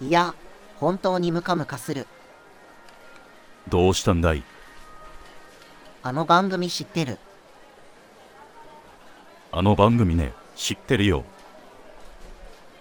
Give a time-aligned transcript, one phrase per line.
[0.00, 0.34] いや、
[0.80, 2.08] 本当にムカムカする。
[3.68, 4.42] どうしたんだい？
[6.02, 7.18] あの番組知ってる？
[9.52, 11.24] あの番組ね、知ってるよ。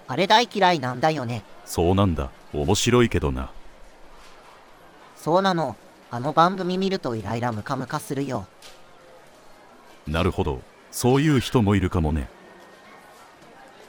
[0.08, 1.44] あれ大嫌いなんだよね。
[1.66, 2.32] そうなんだ。
[2.54, 3.52] 面白いけどな。
[5.16, 5.76] そうなの。
[6.10, 8.48] あの番組見るとイライラムカムカするよ。
[10.08, 10.62] なるほど。
[10.92, 12.30] そういう人もいるかもね。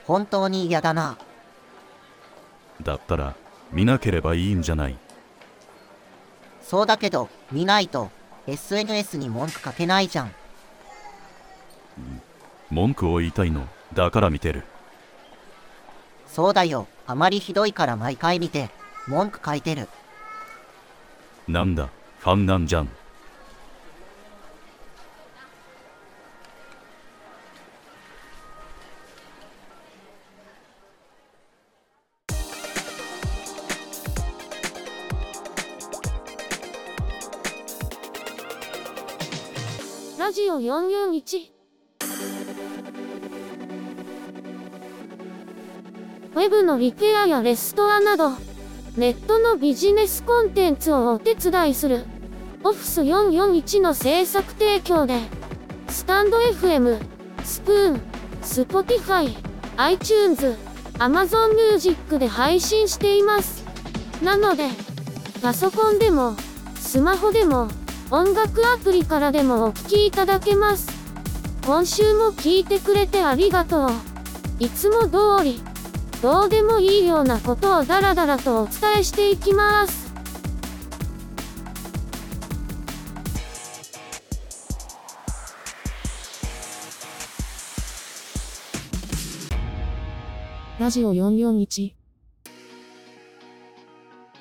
[0.07, 1.17] 本当に嫌だな。
[2.83, 3.35] だったら、
[3.73, 4.97] 見なければいいんじゃない？
[6.63, 8.11] そうだけど、見ないと、
[8.47, 10.35] SNS に文句書けないじゃん。
[12.71, 13.67] 文句を言いたいの。
[13.95, 14.65] だから見てる。
[16.27, 16.89] そうだよ。
[17.07, 18.71] あまりひどいから毎回見て、
[19.07, 19.89] 文句書いてる。
[21.47, 22.89] なんだ、ファンなんじゃん。
[40.19, 41.51] ラジオ441
[46.35, 48.31] ウェブのリペアやレストアなど、
[48.97, 52.05] ネットのビジネスコンテンツをお手伝いする、
[52.65, 55.15] オフィス441の制作提供で、
[55.89, 56.99] stand.fm、
[57.45, 58.01] Spoon、
[58.43, 59.37] Spotify、
[59.77, 60.57] iTunes、
[60.95, 63.65] Amazon Music で配信しています。
[64.23, 64.65] なので、
[65.41, 66.35] パソコンでも、
[66.75, 67.69] スマホでも、
[68.11, 70.89] 音楽アプリからでもお聴きいただけます。
[71.65, 73.91] 今週も聞いてくれてありがとう。
[74.59, 75.63] いつも通り、
[76.21, 80.08] どうでもいいようなことをダラダラとお伝えしていきます。
[90.79, 91.93] ラジオ441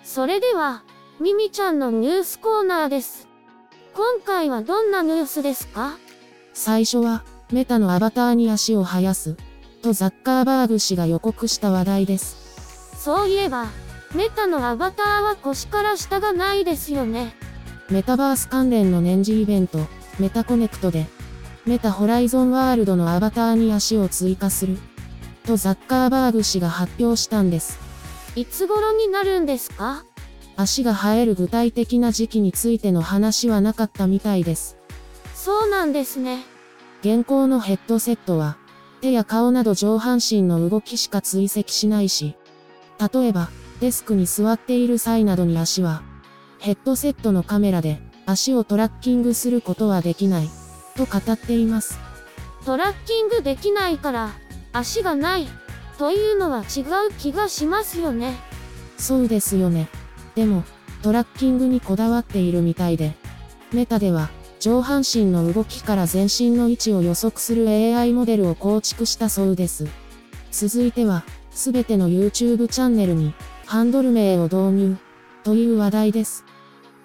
[0.03, 0.84] それでは、
[1.19, 3.28] ミミちゃんのニュースコーナーです。
[3.95, 5.97] 今回はどんなニュースですか？
[6.53, 9.35] 最初は、メタのアバターに足を生やす、
[9.81, 12.94] とザッカーバーグ氏が予告した話題です。
[12.95, 13.66] そういえば、
[14.13, 17.34] メタのアバターは腰から下がないですよね。
[17.90, 19.79] メタバース関連の年次イベント、
[20.19, 21.07] メタコネクトで、
[21.66, 24.78] メタホライゾンワールドのアバターに足を追加する、
[25.47, 27.80] とザッカーバーグ氏が発表したんです。
[28.35, 30.03] いつ頃になるんですか？
[30.58, 34.78] 足が生える具体的な時期についての話はなかったみたいです。
[35.34, 36.44] そうなんですね。
[37.02, 38.58] 現行のヘッドセットは、
[39.00, 42.35] 手や顔など上半身の動きしか追跡しないし、
[43.00, 46.02] 例えば、デスクに座っている際などに足は、
[46.59, 50.50] ヘッドセットのカメラで足をトラッキングすることはできない、
[50.96, 52.00] と語っています。
[52.66, 54.31] トラッキングできないから、
[54.73, 55.47] 足がない、
[55.97, 58.35] というのは違う気がしますよね。
[58.97, 59.89] そうですよね。
[60.35, 60.63] でも、
[61.01, 63.16] トラッキングにこだわっているみたいで、
[63.72, 64.29] メタでは、
[64.59, 69.88] 上半身の動きから全身の位置を予測する AI モデルを構築したそうです。
[70.51, 73.34] 続いては、すべての YouTube チャンネルに、
[73.66, 74.97] ハンドル名を導入、
[75.44, 76.44] という話題です。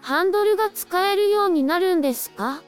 [0.00, 2.62] ハンドルが使えるようになるんですか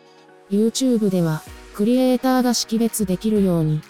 [0.50, 1.42] ？YouTube では、
[1.74, 3.80] クリエイターが識別できるように、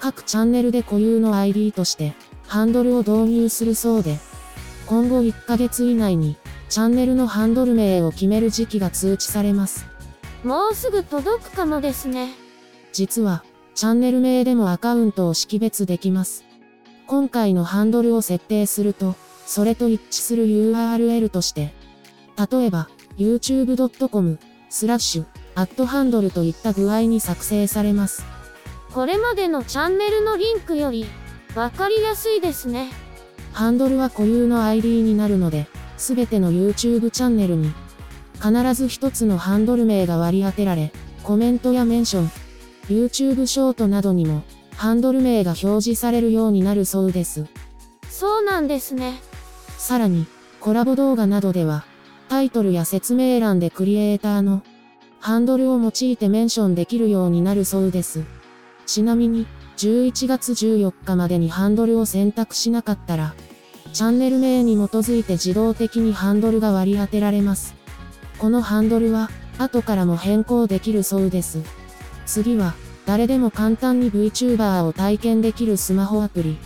[0.00, 2.14] 各チャンネルで固有の ID として、
[2.46, 4.18] ハンドルを導入するそうで、
[4.86, 6.36] 今後1ヶ月以内に、
[6.68, 9.86] チャンネルのハンドル名を決める時期が通知されます。
[10.44, 12.30] もうすぐ届くかもですね。
[12.92, 13.44] 実は、
[13.74, 16.44] チャンネル名でもアカウントを識別できます。
[17.06, 19.14] 今回のハンドルを設定すると、
[19.46, 21.72] それと一致する URL として、
[22.50, 22.88] 例えば、
[23.18, 24.38] youtube.com、
[24.70, 28.37] スラッシュ、アットハンドルといった具合に作成されます。
[28.92, 31.06] これまでのチャンネルのリンクより、
[31.54, 32.90] わかりやすいですね。
[33.52, 35.66] ハンドルは固有の ID になるので、
[35.96, 37.72] すべての YouTube チャンネルに、
[38.34, 42.30] 必ず一つのハンドル名が割り当てられ、コメントやメンション、
[42.88, 44.42] YouTube ショートなどにも、
[44.76, 47.46] ハンドル名が表示されるようになるそうです。
[48.08, 49.20] そうなんですね。
[49.76, 50.26] さらに、
[50.60, 51.84] コラボ動画などでは、
[52.28, 54.62] タイトルや説明欄でクリエイターの、
[55.20, 58.22] ハンドルを用いてメンションできるようになるそうです。
[58.88, 59.46] ちなみに、
[59.76, 63.34] 11月14日までにハンドルを選択しなかったら、
[63.92, 67.74] チャンネル名に基づいて自動的にハンドルが割り当てられます。
[68.38, 71.58] このハンドルは、後からも変更できるそうです。
[72.24, 72.72] 次は、
[73.04, 76.56] 誰でも簡単に VTuber を体験できるスマホアプリ、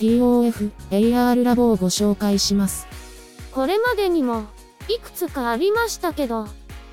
[0.00, 2.86] TOF AR ラボをご紹介します。
[3.52, 4.44] これまでにも、
[4.88, 6.46] いくつかありましたけど、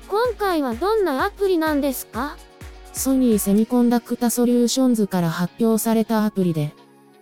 [0.08, 2.38] 今回はどんなアプリなんですか？
[2.92, 6.72] ソニーセミコンダクタソリューションズから発表されたアプリで、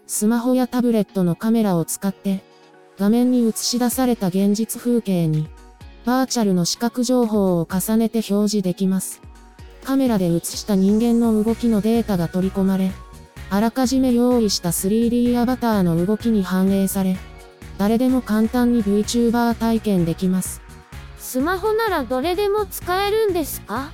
[0.06, 2.42] スマホやタブレットのカメラを使って、
[2.98, 5.48] 画面に映し出された現実風景に、
[6.04, 9.22] バーチャルの視覚情報を重ねて表示できます。
[9.84, 12.90] カメラで映した人間の動きのデータが取り込まれ、
[13.48, 17.16] あらかじめ用意した 3D アバターの動きに反映され、
[17.78, 20.60] 誰でも簡単に VTuber 体験できます。
[21.18, 23.92] スマホならどれでも使えるんですか？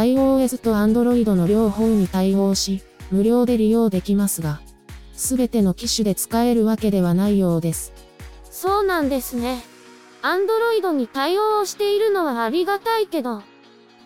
[0.00, 4.60] iOS と Android の両方に対応し、無料で利用できますが、
[5.14, 7.92] すべての機種で使えるわけではないようです。
[8.50, 9.62] そうなんですね。
[10.22, 13.42] Android に対応しているのはありがたいけど、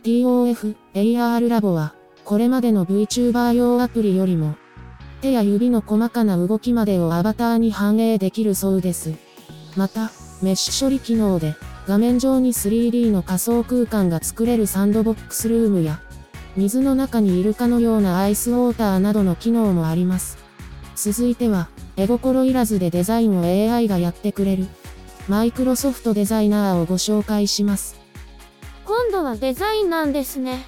[0.02, 1.94] TOF AR ラボは、
[2.24, 4.54] これまでの VTuber 用アプリよりも、
[5.20, 9.12] 手や指の細かな動きまでをアバターに反映できるそうです。
[9.76, 10.10] また、
[10.42, 11.54] メッシュ処理機能で、
[11.86, 16.00] 画面上に 3D の仮想空間が作れるサンドボックスルームや、
[16.56, 20.38] 水の中にいるかのようなアイスウォーターなどの機能もあります。
[20.96, 24.66] 続いては、絵心いらずでデザインを AI がやってくれる、
[25.28, 28.00] マイクロソフトデザイナーをご紹介します。
[28.84, 30.66] 今度はデザインなんですね。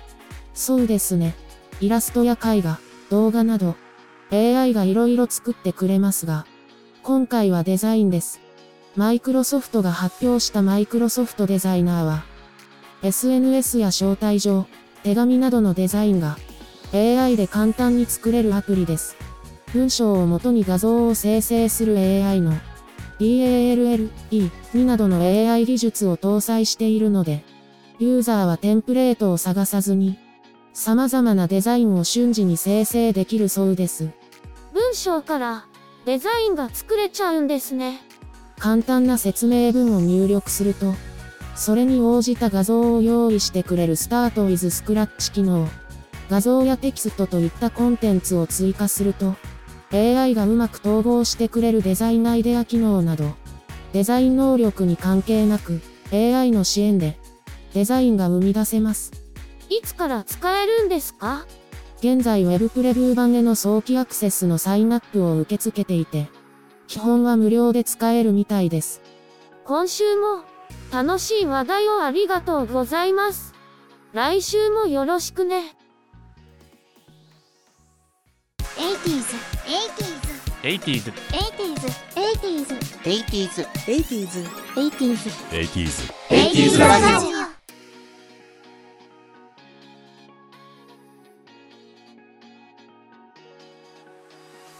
[0.54, 1.34] そうですね。
[1.80, 2.78] イラストや絵画、
[3.10, 3.74] 動画など、
[4.30, 6.46] AI が色々作ってくれますが、
[7.02, 8.41] 今回はデザインです。
[8.94, 12.24] マイクロソフトが発表したマイクロソフトデザイナーは、
[13.02, 14.66] SNS や招待状、
[15.02, 16.36] 手紙などのデザインが
[16.92, 19.16] AI で簡単に作れるアプリです。
[19.72, 22.52] 文章を元に画像を生成する AI の
[23.18, 27.44] DALL-E2 などの AI 技術を搭載しているので、
[27.98, 30.18] ユーザーはテンプレートを探さずに、
[30.74, 34.10] 様々なデザインを瞬時に生成できるそうです。
[34.74, 35.64] 文章から
[36.04, 38.02] デザインが作れちゃうんですね。
[38.58, 40.94] 簡単な説明文を入力すると、
[41.54, 45.68] それに応じた画像を用意してくれる Start with Scratch 機能。
[46.30, 49.34] 画像やテキストといったコンテンツを追加すると、
[49.92, 53.34] AI がうまく統合してくれるデザインアイデア機能など、
[53.92, 57.18] デザイン能力に関係なく、AI の支援で、
[57.74, 59.12] デザインが生み出せます。
[59.68, 61.44] いつから使えるんですか？
[61.98, 66.28] 現在 Web プレビュー版への早期アクセスのサインアップを受け付けていて、
[66.92, 69.00] 基本は無料で使えるみたいです。
[69.64, 70.44] 今週も
[70.92, 73.54] 楽しい話題をありがとうございます。
[74.12, 75.74] 来週もよろしくね。
[78.76, 79.24] 80s,
[80.60, 81.12] 80s, 80s
[82.14, 87.38] 80s, 80s, 80s 80s, 80s 80s ラジオ。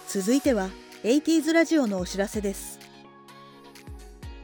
[0.09, 0.69] 続いては
[1.03, 2.79] 80s ラジオのお知らせです。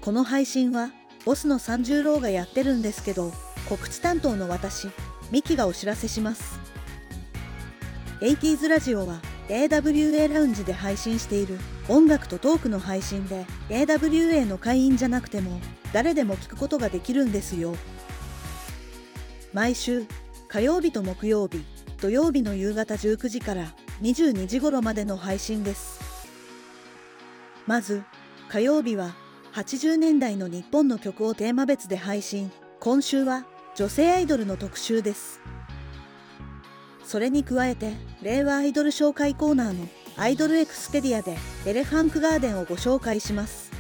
[0.01, 0.91] この配信は
[1.25, 3.33] ボスの三十郎がやってるんですけど
[3.69, 4.89] 告知担当の私
[5.31, 6.59] ミキがお知らせします。
[8.21, 15.61] 80s ラジオは AWA ラウンジで配信している音楽とトークの配信で AWA の会員じゃなくても
[15.93, 17.77] 誰でも聞くことができるんですよ。
[19.53, 20.07] 毎週
[20.49, 21.65] 火曜日と木曜日
[22.01, 23.73] 土曜日の夕方19時から
[24.03, 25.98] 22時頃までの配信です。
[27.69, 28.03] まず
[28.49, 29.15] 火曜日は
[29.53, 32.51] 80年代の日本の曲をテーマ別で配信。
[32.81, 33.45] 今週は
[33.75, 35.43] 女性アイドルの特集です。
[37.05, 43.71] それに加えて令和アイドル紹介コーナーのアイドルエクスペディアでエレファンクガーデンをご紹介します。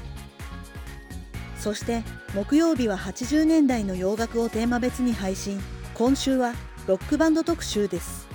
[1.58, 2.02] そして
[2.34, 5.58] 木曜日は80年代の洋楽をテーマ別に配信。
[5.94, 6.52] 今週は
[6.86, 8.28] ロックバンド特集です。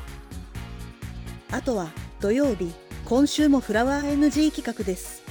[1.52, 1.92] あとは
[2.22, 2.74] 土曜日
[3.06, 5.23] 今週もフラワー NG 企画です。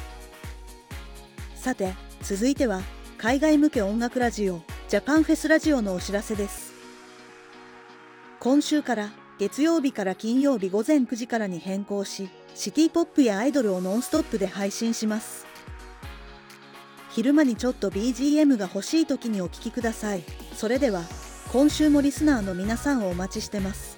[1.63, 2.81] さて続いては
[3.19, 6.73] 海外向け音楽ラジオジャパンフェスラジオのお知らせです。
[8.41, 15.47] 今週から月曜日から金曜日午前9時からに変更しシティポップやアイドルをノンストップで配信します。
[17.11, 20.25] 昼間にちょっと BGM が欲しい時にお聴きください。
[20.57, 21.03] それでは
[21.53, 23.92] 今週もリスナーの皆さんをお待ちしてます。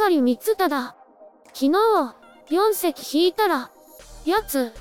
[0.00, 0.94] 碇光忠。
[1.52, 1.68] 昨日、
[2.48, 3.70] 4隻引いたら、
[4.24, 4.72] やつ、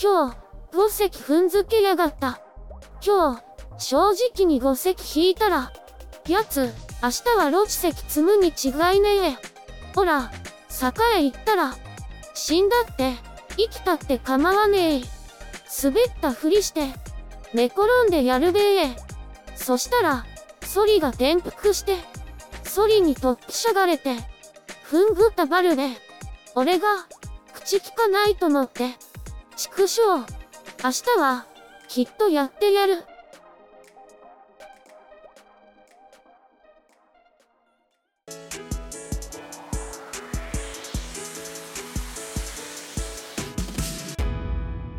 [0.00, 0.36] 今日、
[0.70, 2.42] 5隻踏んづけやがった。
[3.02, 3.42] 今日、
[3.78, 5.72] 正直に5隻引いたら、
[6.28, 6.70] やつ、
[7.02, 9.38] 明日は6隻積むに違いねえ。
[9.94, 10.30] ほら、
[10.68, 11.74] 坂へ行ったら、
[12.34, 13.14] 死んだって、
[13.56, 15.02] 生きたって構わねえ。
[15.82, 16.92] 滑ったふりして、
[17.54, 18.94] 寝転んでやるべえ。
[19.54, 20.26] そしたら、
[20.62, 21.96] ソリが転覆して、
[22.62, 24.35] ソリに突起しゃがれて、
[24.88, 25.88] ふんぐったバルで、
[26.54, 26.86] 俺が、
[27.52, 28.90] 口聞かないと思って、
[29.56, 30.24] 畜生、明
[30.78, 31.44] 日は、
[31.88, 33.02] きっとやってやる。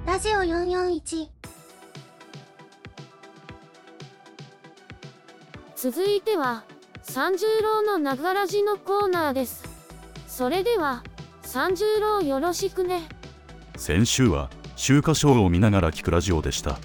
[0.06, 1.29] ラジオ441
[5.77, 6.65] 続いては、
[7.03, 9.67] 三十郎のながらじのコーナーです。
[10.38, 11.01] それでは、
[11.41, 13.10] 三十郎よろしくね。
[13.75, 16.77] 先週は秋華賞を見ながら聞くラジオでした。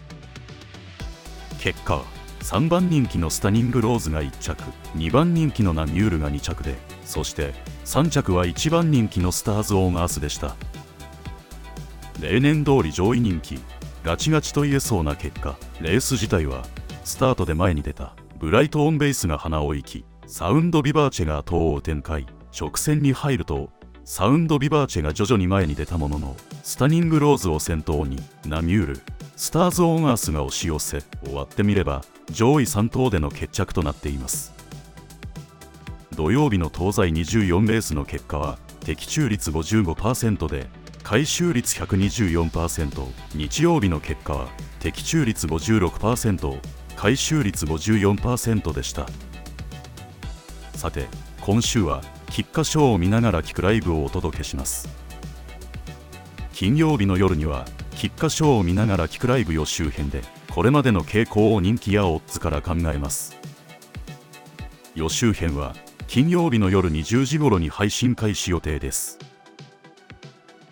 [1.60, 2.04] 結果は
[2.40, 4.62] 3番人気のスタニングローズが1着
[4.96, 7.52] 2番人気のナミュールが2着でそして
[7.84, 10.56] 3着は1番人気のスターズ・オン・アースでした。
[12.22, 13.58] 例年通り上位人気
[14.02, 16.64] ガチガチと言えそうな結果レース自体は
[17.04, 22.26] スタートで前に出たブライトオンベースがハナを行き、サウンドビバーチェが後を展開。
[22.58, 23.70] 直線に入ると
[24.04, 29.00] サウンドビバーチェが徐々に前に出たもののスタニングローズを先頭にナミュール、
[29.36, 34.52] スターズオンアースが押し寄せ終わってみれば上位3頭での決着となっています。
[36.14, 40.66] 土曜日の東西24レースの結果は的中率55%で
[41.02, 46.58] 回収率124%日曜日の結果は的中率56%
[46.96, 49.06] 回収率54%でした。
[50.74, 51.06] さて
[51.40, 52.02] 今週は
[52.32, 54.88] 菊花賞を見ながら聞くライブをお届けします。
[56.54, 63.36] 金曜日の夜には菊花賞を見ながら聞くライブ予習編でこれまでの傾向を人気やオッズから考えます。
[64.94, 65.74] 予習編は
[66.06, 69.18] 金曜日の夜20時頃に配信開始予定です。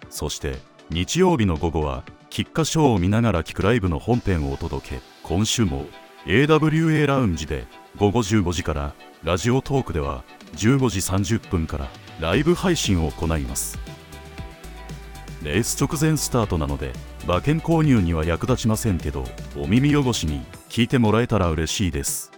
[0.09, 0.57] そして
[0.88, 5.85] 日曜日の午後は菊花賞を見ながら聞くライブの本編をお届け今週も
[6.25, 10.25] AWA ラウンジで午後15時からラジオトークでは
[10.56, 11.88] 15時30分から
[12.20, 13.78] ライブ配信を行います。
[15.42, 16.92] レース直前スタートなので
[17.25, 19.25] 馬券購入には役立ちませんけど
[19.56, 22.30] お耳汚しに聞いてもらえたら嬉しいです。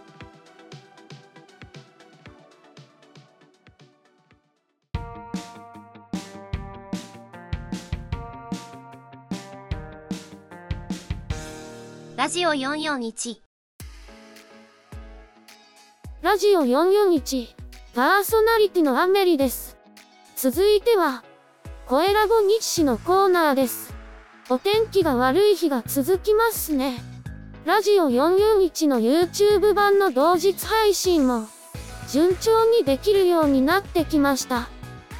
[12.16, 13.51] ラジオ441
[16.32, 17.48] ラジオ441
[17.94, 19.76] パーソナリティのアメリです。
[20.34, 21.22] 続いては、
[21.86, 23.92] 声ラボ日誌のコーナーです。
[24.48, 27.02] お天気が悪い日が続きますね。
[27.66, 31.48] ラジオ441の YouTube 版の同日配信も、
[32.08, 34.70] 順調にできるようになってきました。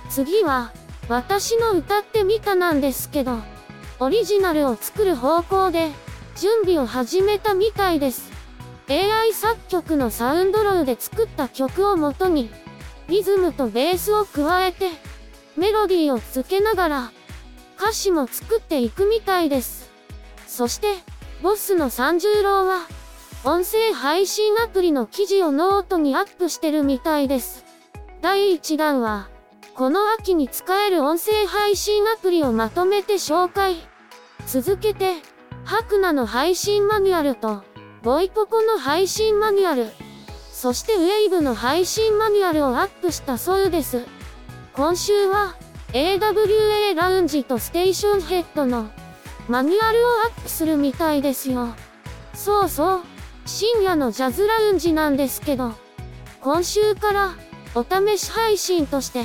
[0.09, 0.73] 次は、
[1.11, 3.37] 私の歌ってみたなんですけど、
[4.01, 5.91] オリジナルを作る方向で、
[6.37, 8.32] 準備を始めたみたいです。
[8.93, 12.51] AI 作曲のサウンドローで作った曲をもとに、
[13.09, 14.91] リズムとベースを加えて、
[15.57, 17.13] メロディーをつけながら、
[17.79, 19.91] 歌詞も作っていくみたいです。
[20.47, 20.89] そして、
[21.43, 22.87] ボスの三十郎は、
[23.45, 27.65] 音声配信アプリの記事をノートにアップしてるみたいです。
[28.21, 29.31] 第1弾は、
[29.75, 33.77] この秋に使える音声配信アプリをまとめて紹介。
[34.47, 35.15] 続けて、
[35.65, 37.65] Hakuna の配信マニュアルと、
[38.03, 39.87] ボイポコの配信マニュアル、
[40.51, 44.05] そして Wave の配信マニュアルをアップしたそうです。
[44.73, 45.55] 今週は
[45.93, 48.91] AWA ラウンジとステーションヘッドの
[49.49, 51.69] マニュアルをアップするみたいですよ。
[52.35, 53.01] そうそう、
[53.47, 55.73] 深夜のジャズラウンジなんですけど、
[56.41, 57.35] 今週から
[57.77, 59.23] お試し配信として、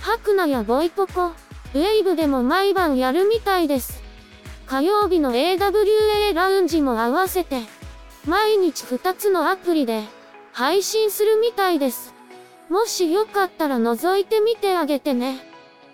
[0.00, 4.02] ハクナやボイポコ、ウェイブでも毎晩やるみたいです。
[4.66, 7.76] 火曜日の AWA ラウンジも合わせて、
[8.28, 10.04] 毎日2つのアプリで
[10.52, 12.12] 配信するみたいです。
[12.68, 15.38] もしよかったら覗いてみてあげてね。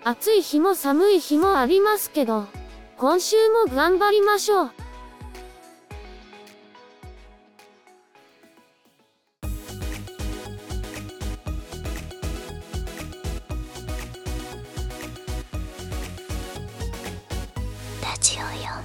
[0.03, 2.47] 暑い日も寒い日もありますけど、
[2.97, 4.71] 今週も頑張りましょう。
[18.01, 18.84] ラジオ4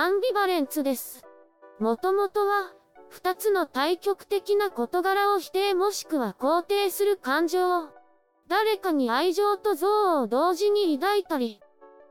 [0.00, 1.26] アンビバレンツです。
[1.78, 2.72] もともとは、
[3.10, 7.88] 二つの対極的な事柄を否定もしくは肯定する感情を、
[8.48, 11.60] 誰かに愛情と憎悪を同時に抱いたり、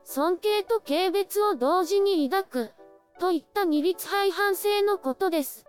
[0.04, 2.72] 尊敬と軽蔑を同時に抱く、
[3.20, 5.66] といった二律背反性のことです。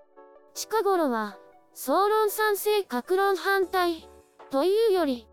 [0.53, 1.39] 近頃は、
[1.73, 4.11] 総論賛成格論反対、
[4.51, 5.27] というより、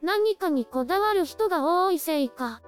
[0.00, 2.62] 何かにこだわる人が多いせいか、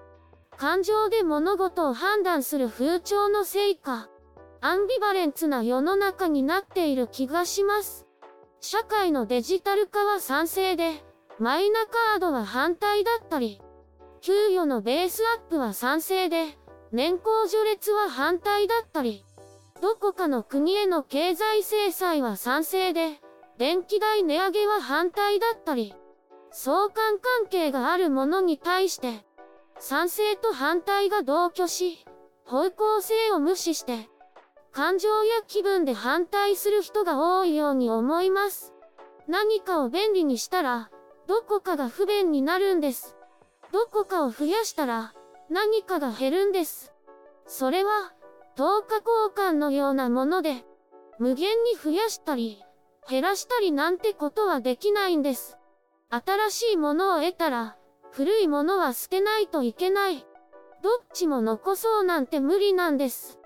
[0.62, 4.08] 感情で物事を判断する風潮のせいか、
[4.60, 8.06] アンビバレンツな世の中になっている気がします。
[8.60, 11.02] 社会のデジタル化は賛成で、
[11.40, 13.60] マイナカードは反対だったり、
[14.20, 16.56] 給与のベースアップは賛成で、
[16.92, 19.24] 年功序列は反対だったり、
[19.80, 23.18] どこかの国への経済制裁は賛成で、
[23.58, 25.92] 電気代値上げは反対だったり、
[26.52, 29.26] 相関関係があるものに対して、
[29.84, 32.04] 賛成と反対が同居し、
[32.44, 34.08] 方向性を無視して、
[34.70, 38.72] 感情や気分で反対する人が多いように思います。
[39.26, 40.88] 何かを便利にしたら、
[41.26, 43.16] どこかが不便になるんです。
[43.72, 45.14] どこかを増やしたら、
[45.50, 46.92] 何かが減るんです。
[47.48, 48.12] それは、
[48.54, 50.64] 等価交換のようなもので、
[51.18, 52.62] 無限に増やしたり、
[53.10, 55.58] 減らしたりなんてことはできないんです。
[56.08, 57.76] 新しいものを得たら、
[58.12, 60.18] 古いものは捨てないといけない。
[60.82, 63.38] どっちも残そうなんて無理なんです。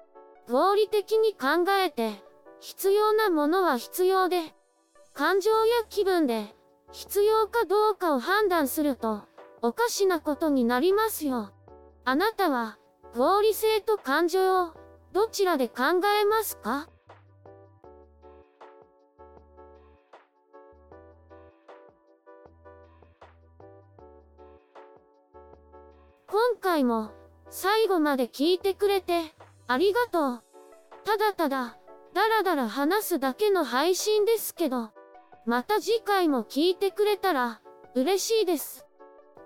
[0.48, 2.12] 合理的に考えて、
[2.60, 4.42] 必要なものは必要で、
[5.14, 5.56] 感情や
[5.88, 6.54] 気分で、
[6.90, 9.22] 必要かどうかを判断すると、
[9.62, 11.52] おかしなことになりますよ。
[12.04, 12.78] あなたは、
[13.14, 14.72] 合理性と感情を、
[15.12, 15.84] どちらで考
[16.20, 16.88] えますか？
[26.36, 27.12] 今回も、
[27.48, 29.22] 最後まで聞いてくれて、
[29.68, 30.42] ありがとう。
[31.02, 31.78] ただただ、
[32.12, 34.90] だらだら話すだけの配信ですけど、
[35.46, 37.62] また次回も聞いてくれたら、
[37.94, 38.84] 嬉しいです。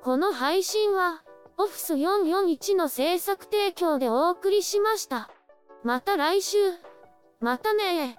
[0.03, 1.23] この配信は、
[1.59, 5.31] オフィス441の制作提供でお送りしました。
[5.85, 6.59] また来週。
[7.39, 8.19] またね